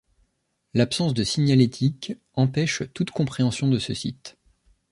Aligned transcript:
L'absence 0.73 1.13
de 1.13 1.23
signalétique 1.23 2.13
empêche 2.33 2.81
toute 2.95 3.11
compréhension 3.11 3.67
de 3.69 3.77
ce 3.77 3.93
site. 3.93 4.35